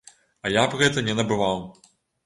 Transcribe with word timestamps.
А 0.47 0.51
я 0.53 0.63
б 0.71 0.81
гэта 0.81 1.05
не 1.11 1.19
набываў! 1.21 1.65